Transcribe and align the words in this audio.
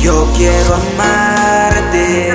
Yo 0.00 0.26
quiero 0.36 0.74
amarte, 0.74 2.32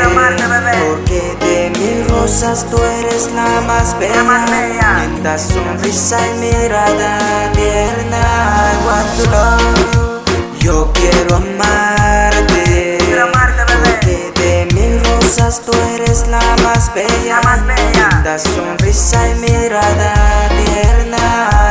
porque 0.85 1.37
de 1.39 1.71
mis 1.79 2.11
rosas 2.11 2.65
tú 2.69 2.77
eres 2.77 3.31
la 3.33 3.61
más 3.61 3.97
bella. 3.97 4.23
Más 4.23 4.51
bella. 4.51 5.05
Linda 5.05 5.37
sonrisa 5.37 6.17
y 6.27 6.39
mirada 6.39 7.17
tierna, 7.53 8.23
Yo 10.59 10.91
quiero 10.93 11.35
amarte, 11.37 12.97
quiero 12.99 13.23
amarte 13.23 13.63
bebé. 13.65 13.99
porque 14.01 14.41
de 14.41 14.67
mis 14.73 15.07
rosas 15.07 15.61
tú 15.65 15.71
eres 15.95 16.27
la 16.27 16.41
más 16.63 16.93
bella. 16.93 17.35
La 17.35 17.41
más 17.41 17.65
bella. 17.65 18.09
Linda 18.11 18.39
sonrisa 18.39 19.29
y 19.29 19.35
mirada 19.35 20.13
tierna 20.49 21.62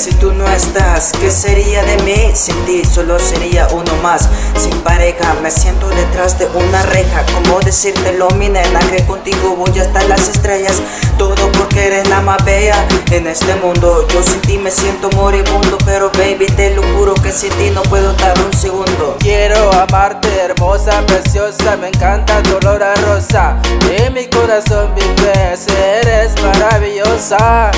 si 0.00 0.12
tú 0.12 0.32
no 0.32 0.48
estás, 0.48 1.12
¿qué 1.20 1.30
sería 1.30 1.82
de 1.82 1.98
mí? 2.04 2.30
Sin 2.32 2.56
ti 2.64 2.82
solo 2.86 3.18
sería 3.18 3.68
uno 3.70 3.94
más. 4.02 4.30
Sin 4.56 4.72
pareja, 4.80 5.34
me 5.42 5.50
siento 5.50 5.90
detrás 5.90 6.38
de 6.38 6.46
una 6.46 6.82
reja. 6.84 7.26
¿Cómo 7.34 7.60
decírtelo, 7.60 8.30
mi 8.30 8.48
nena? 8.48 8.80
Que 8.90 9.04
contigo 9.04 9.56
voy 9.56 9.78
hasta 9.78 10.02
las 10.04 10.26
estrellas. 10.26 10.80
Todo 11.18 11.52
porque 11.52 11.88
eres 11.88 12.08
la 12.08 12.22
más 12.22 12.42
bella 12.46 12.82
en 13.10 13.26
este 13.26 13.54
mundo. 13.56 14.06
Yo 14.08 14.22
sin 14.22 14.40
ti 14.40 14.56
me 14.56 14.70
siento 14.70 15.10
moribundo. 15.10 15.76
Pero 15.84 16.10
baby, 16.12 16.46
te 16.46 16.74
lo 16.74 16.82
juro 16.96 17.12
que 17.12 17.30
sin 17.30 17.50
ti 17.50 17.68
no 17.68 17.82
puedo 17.82 18.14
dar 18.14 18.38
un 18.40 18.54
segundo. 18.54 19.16
Quiero 19.18 19.70
amarte, 19.74 20.28
hermosa, 20.40 21.04
preciosa, 21.06 21.76
me 21.76 21.88
encanta 21.88 22.42
tu 22.42 22.56
olor 22.56 22.82
a 22.82 22.94
rosa. 22.94 23.60
En 23.90 24.14
mi 24.14 24.26
corazón 24.28 24.94
vives, 24.94 25.66
eres 25.68 26.32
maravillosa. 26.42 27.70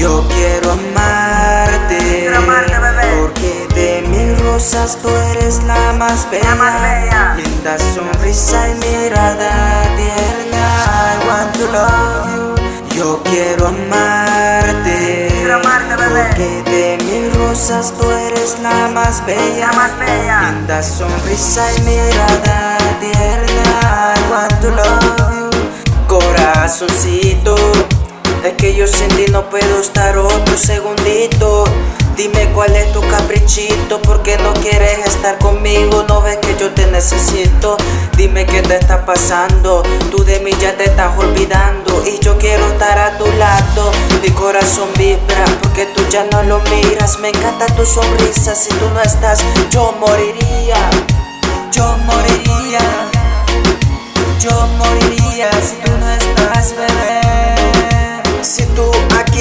Yo 0.00 0.24
quiero 0.28 0.72
amarte, 0.72 2.30
porque 3.18 3.68
de 3.74 4.00
mil 4.08 4.34
rosas 4.38 4.96
tú 5.02 5.10
eres 5.10 5.62
la 5.64 5.92
más 5.92 6.26
bella, 6.30 7.34
linda 7.36 7.76
sonrisa 7.78 8.66
y 8.70 8.74
mirada 8.76 9.82
tierna. 9.98 10.64
I 11.12 11.26
want 11.28 11.54
to 11.58 11.66
love 11.70 12.28
you. 12.34 12.96
Yo 12.96 13.22
quiero 13.24 13.66
amarte, 13.68 15.28
porque 15.98 16.62
de 16.70 16.96
mil 17.04 17.34
rosas 17.34 17.92
tú 17.92 18.10
eres 18.10 18.58
la 18.62 18.88
más 18.88 19.22
bella, 19.26 19.70
linda 20.50 20.82
sonrisa 20.82 21.62
y 21.76 21.80
mirada 21.82 22.78
tierna. 23.00 24.14
I 24.14 24.32
want 24.32 24.60
to 24.62 24.70
love 24.70 25.52
you. 25.52 25.60
Corazoncito. 26.08 27.79
Es 28.44 28.54
que 28.54 28.74
yo 28.74 28.86
sin 28.86 29.08
ti 29.08 29.26
no 29.30 29.50
puedo 29.50 29.80
estar 29.80 30.16
otro 30.16 30.56
segundito. 30.56 31.64
Dime 32.16 32.48
cuál 32.54 32.74
es 32.74 32.92
tu 32.92 33.00
caprichito, 33.00 34.00
porque 34.02 34.36
no 34.38 34.52
quieres 34.54 35.06
estar 35.06 35.38
conmigo, 35.38 36.04
no 36.08 36.22
ves 36.22 36.38
que 36.38 36.56
yo 36.58 36.70
te 36.72 36.86
necesito. 36.86 37.76
Dime 38.16 38.46
qué 38.46 38.62
te 38.62 38.76
está 38.76 39.04
pasando, 39.06 39.82
tú 40.10 40.22
de 40.24 40.40
mí 40.40 40.50
ya 40.60 40.76
te 40.76 40.84
estás 40.84 41.16
olvidando 41.18 42.02
y 42.06 42.18
yo 42.18 42.36
quiero 42.38 42.66
estar 42.66 42.98
a 42.98 43.16
tu 43.18 43.26
lado. 43.32 43.90
Mi 44.22 44.30
corazón 44.30 44.88
vibra 44.98 45.44
porque 45.62 45.86
tú 45.94 46.02
ya 46.10 46.24
no 46.24 46.42
lo 46.42 46.60
miras. 46.70 47.18
Me 47.20 47.28
encanta 47.28 47.66
tu 47.74 47.84
sonrisa, 47.86 48.54
si 48.54 48.70
tú 48.70 48.88
no 48.94 49.00
estás, 49.00 49.42
yo 49.70 49.94
moriría. 49.98 50.90
Yo 51.72 51.96
moriría. 52.04 52.49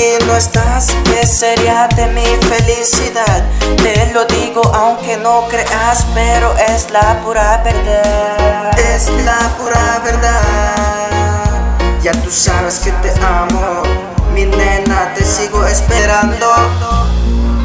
Aquí 0.10 0.26
no 0.26 0.36
estás, 0.36 0.88
¿qué 1.06 1.25
sería 1.25 1.88
de 1.96 2.08
mi 2.08 2.25
felicidad? 2.47 3.44
Te 3.78 4.12
lo 4.14 4.25
digo 4.25 4.62
aunque 4.74 5.18
no 5.18 5.47
creas, 5.47 6.06
pero 6.14 6.56
es 6.58 6.90
la 6.92 7.22
pura 7.24 7.62
verdad. 7.64 8.78
Es 8.80 9.09
la 9.25 9.40
pura 9.58 10.02
verdad. 10.03 11.52
Ya 12.02 12.12
tú 12.12 12.31
sabes 12.31 12.80
que 12.80 12.92
te 12.92 13.12
amo, 13.24 13.84
mi 14.34 14.46
nena, 14.46 15.14
te 15.16 15.24
sigo 15.24 15.66
esperando. 15.66 16.48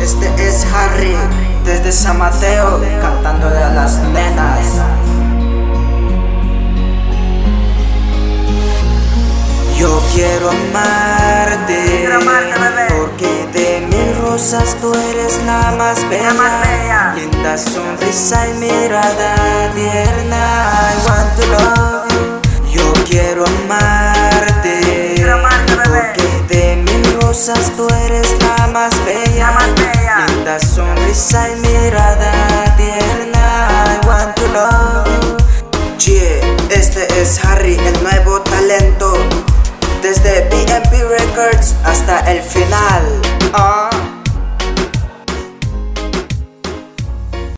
Este 0.00 0.26
es 0.46 0.66
Harry, 0.74 1.16
desde 1.64 1.92
San 1.92 2.18
Mateo, 2.18 2.63
rosas, 14.44 14.76
tú 14.80 14.92
eres 15.10 15.40
la 15.46 15.72
más 15.78 16.06
bella. 16.10 16.32
La. 16.34 17.14
Linda 17.14 17.56
sonrisa 17.56 18.46
y 18.48 18.52
mirada 18.54 19.70
tierna. 19.74 20.90
I 20.90 21.08
want 21.08 21.36
to 21.36 21.46
love. 21.46 22.70
Yo 22.70 22.92
quiero 23.08 23.44
amarte. 23.46 25.14
Quiero 25.14 25.34
amarte 25.38 25.74
Porque 25.76 26.54
de 26.54 26.76
mil 26.76 27.20
rosas 27.22 27.72
tú 27.76 27.88
eres 28.04 28.36
la 28.42 28.66
más 28.66 28.92
bella. 29.06 29.50
La. 29.50 30.26
Linda 30.26 30.60
sonrisa 30.60 31.48
y 31.48 31.60
mirada 31.60 32.76
tierna. 32.76 33.98
I 34.02 34.06
want 34.06 34.34
to 34.36 34.48
love 34.48 35.06
you. 36.00 36.20
Este 36.70 37.06
es 37.18 37.42
Harry, 37.44 37.76
el 37.76 38.02
nuevo 38.02 38.42
talento. 38.42 39.16
Desde 40.02 40.50
BMP 40.50 40.92
Records 41.08 41.74
hasta 41.84 42.30
el 42.30 42.42
final. 42.42 43.23